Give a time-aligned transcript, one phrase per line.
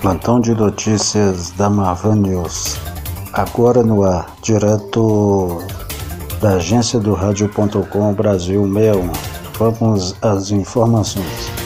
[0.00, 2.76] Plantão de notícias da Marvan News.
[3.32, 5.58] Agora no ar, direto
[6.40, 9.10] da agência do Rádio.com Brasil 61.
[9.58, 11.65] Vamos às informações.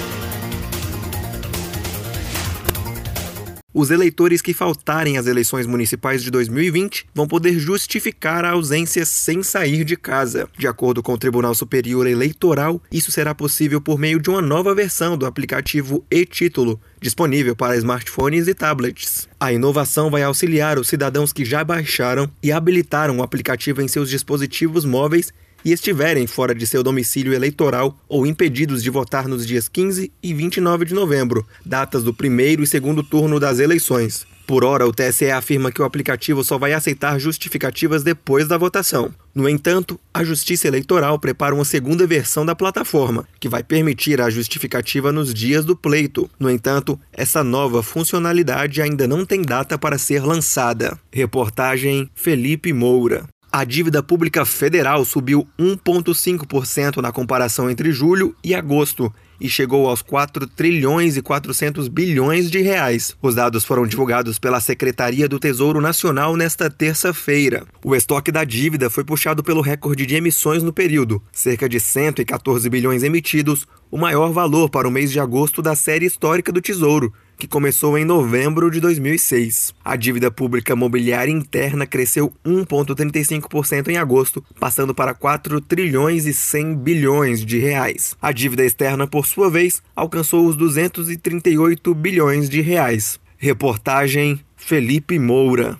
[3.72, 9.44] Os eleitores que faltarem às eleições municipais de 2020 vão poder justificar a ausência sem
[9.44, 10.48] sair de casa.
[10.58, 14.74] De acordo com o Tribunal Superior Eleitoral, isso será possível por meio de uma nova
[14.74, 19.28] versão do aplicativo e-Título, disponível para smartphones e tablets.
[19.38, 24.10] A inovação vai auxiliar os cidadãos que já baixaram e habilitaram o aplicativo em seus
[24.10, 25.32] dispositivos móveis
[25.64, 30.34] e estiverem fora de seu domicílio eleitoral ou impedidos de votar nos dias 15 e
[30.34, 34.26] 29 de novembro, datas do primeiro e segundo turno das eleições.
[34.50, 39.14] Por hora, o TSE afirma que o aplicativo só vai aceitar justificativas depois da votação.
[39.32, 44.28] No entanto, a Justiça Eleitoral prepara uma segunda versão da plataforma, que vai permitir a
[44.28, 46.28] justificativa nos dias do pleito.
[46.36, 50.98] No entanto, essa nova funcionalidade ainda não tem data para ser lançada.
[51.12, 53.28] Reportagem Felipe Moura.
[53.52, 60.02] A dívida pública federal subiu 1,5% na comparação entre julho e agosto e chegou aos
[60.02, 63.16] 4 trilhões e 400 bilhões de reais.
[63.20, 67.64] Os dados foram divulgados pela Secretaria do Tesouro Nacional nesta terça-feira.
[67.84, 72.70] O estoque da dívida foi puxado pelo recorde de emissões no período, cerca de 114
[72.70, 77.12] bilhões emitidos, o maior valor para o mês de agosto da série histórica do Tesouro,
[77.40, 79.74] que começou em novembro de 2006.
[79.82, 86.76] A dívida pública mobiliária interna cresceu 1,35% em agosto, passando para 4 trilhões e 100
[86.76, 88.14] bilhões de reais.
[88.20, 93.18] A dívida externa, por sua vez, alcançou os 238 bilhões de reais.
[93.38, 95.78] Reportagem Felipe Moura.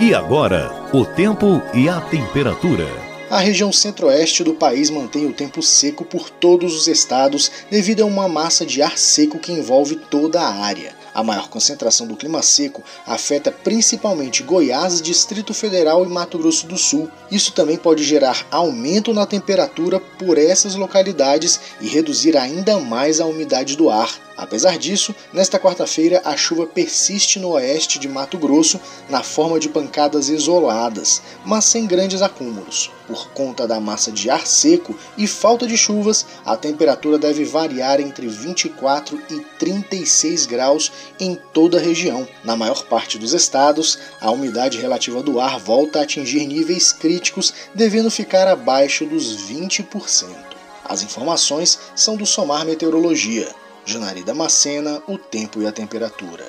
[0.00, 3.09] E agora, o tempo e a temperatura.
[3.30, 8.04] A região centro-oeste do país mantém o tempo seco por todos os estados devido a
[8.04, 10.96] uma massa de ar seco que envolve toda a área.
[11.14, 16.76] A maior concentração do clima seco afeta principalmente Goiás, Distrito Federal e Mato Grosso do
[16.76, 17.08] Sul.
[17.30, 23.26] Isso também pode gerar aumento na temperatura por essas localidades e reduzir ainda mais a
[23.26, 24.29] umidade do ar.
[24.40, 29.68] Apesar disso, nesta quarta-feira a chuva persiste no oeste de Mato Grosso na forma de
[29.68, 32.90] pancadas isoladas, mas sem grandes acúmulos.
[33.06, 38.00] Por conta da massa de ar seco e falta de chuvas, a temperatura deve variar
[38.00, 40.90] entre 24 e 36 graus
[41.20, 42.26] em toda a região.
[42.42, 47.52] Na maior parte dos estados, a umidade relativa do ar volta a atingir níveis críticos,
[47.74, 49.84] devendo ficar abaixo dos 20%.
[50.82, 53.54] As informações são do Somar Meteorologia.
[53.84, 56.44] Janari Damascena, o tempo e a temperatura.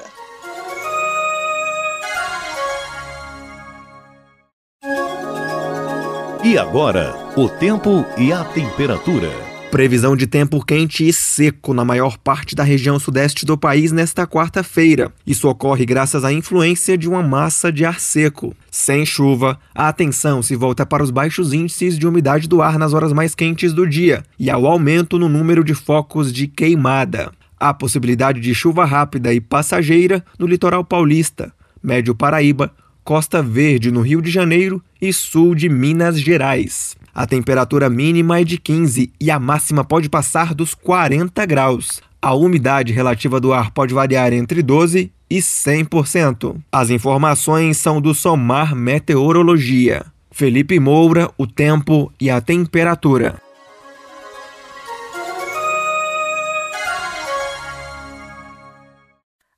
[6.43, 9.50] E agora, o tempo e a temperatura.
[9.71, 14.27] Previsão de tempo quente e seco na maior parte da região sudeste do país nesta
[14.27, 15.13] quarta-feira.
[15.25, 18.53] Isso ocorre graças à influência de uma massa de ar seco.
[18.69, 22.93] Sem chuva, a atenção se volta para os baixos índices de umidade do ar nas
[22.93, 27.31] horas mais quentes do dia e ao aumento no número de focos de queimada.
[27.57, 32.73] Há possibilidade de chuva rápida e passageira no litoral paulista, Médio Paraíba,
[33.05, 36.99] Costa Verde no Rio de Janeiro e sul de Minas Gerais.
[37.13, 42.01] A temperatura mínima é de 15 e a máxima pode passar dos 40 graus.
[42.21, 46.55] A umidade relativa do ar pode variar entre 12 e 100%.
[46.71, 50.05] As informações são do Somar Meteorologia.
[50.31, 53.41] Felipe Moura, o tempo e a temperatura.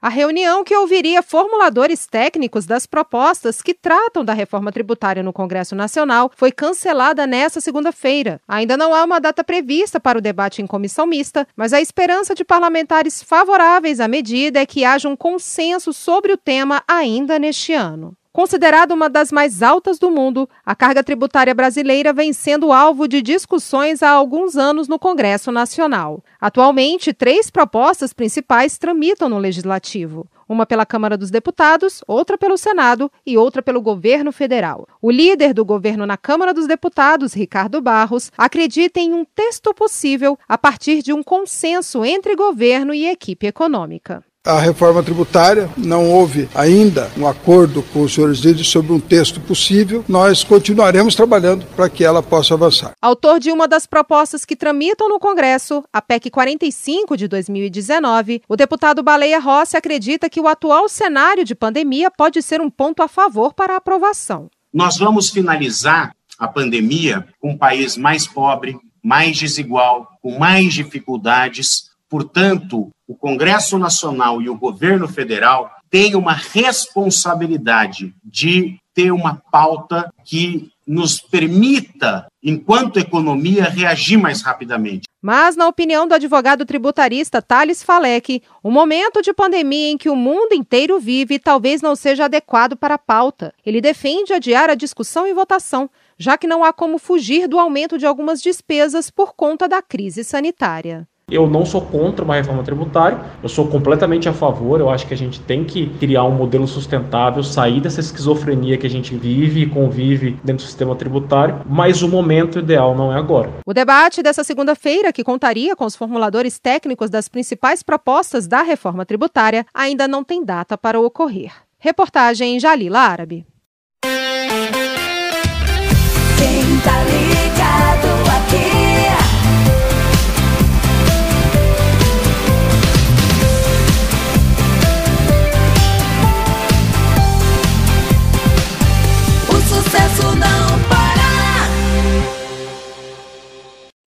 [0.04, 5.78] A reunião que ouviria formuladores técnicos das propostas que tratam da reforma tributária no Congresso
[5.78, 8.42] Nacional foi cancelada nesta segunda-feira.
[8.46, 12.36] Ainda não há uma data prevista para o debate em comissão mista, mas a esperança
[12.36, 17.72] de parlamentares favoráveis à medida é que haja um consenso sobre o tema ainda neste
[17.72, 18.14] ano.
[18.34, 23.22] Considerada uma das mais altas do mundo, a carga tributária brasileira vem sendo alvo de
[23.22, 26.24] discussões há alguns anos no Congresso Nacional.
[26.42, 30.26] Atualmente, três propostas principais tramitam no Legislativo.
[30.50, 34.88] Uma pela Câmara dos Deputados, outra pelo Senado e outra pelo governo federal.
[35.00, 40.40] O líder do governo na Câmara dos Deputados, Ricardo Barros, acredita em um texto possível
[40.50, 46.50] a partir de um consenso entre governo e equipe econômica a reforma tributária, não houve
[46.54, 50.04] ainda um acordo com os senhores líderes sobre um texto possível.
[50.06, 52.92] Nós continuaremos trabalhando para que ela possa avançar.
[53.02, 58.58] Autor de uma das propostas que tramitam no Congresso, a PEC 45 de 2019, o
[58.58, 63.08] deputado Baleia Rossi acredita que o atual cenário de pandemia pode ser um ponto a
[63.08, 64.50] favor para a aprovação.
[64.74, 71.93] Nós vamos finalizar a pandemia com um país mais pobre, mais desigual, com mais dificuldades
[72.14, 80.14] Portanto, o Congresso Nacional e o governo federal têm uma responsabilidade de ter uma pauta
[80.24, 85.08] que nos permita, enquanto economia, reagir mais rapidamente.
[85.20, 90.16] Mas, na opinião do advogado tributarista Thales Falek, o momento de pandemia em que o
[90.16, 93.52] mundo inteiro vive talvez não seja adequado para a pauta.
[93.66, 97.98] Ele defende adiar a discussão e votação, já que não há como fugir do aumento
[97.98, 101.08] de algumas despesas por conta da crise sanitária.
[101.34, 104.80] Eu não sou contra uma reforma tributária, eu sou completamente a favor.
[104.80, 108.86] Eu acho que a gente tem que criar um modelo sustentável, sair dessa esquizofrenia que
[108.86, 113.18] a gente vive e convive dentro do sistema tributário, mas o momento ideal não é
[113.18, 113.50] agora.
[113.66, 119.06] O debate dessa segunda-feira, que contaria com os formuladores técnicos das principais propostas da reforma
[119.06, 121.52] tributária, ainda não tem data para ocorrer.
[121.80, 123.46] Reportagem Jalila Árabe.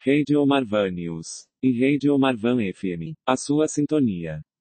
[0.07, 4.41] Radio Marvan News e Radio Marvan FM, a sua sintonia.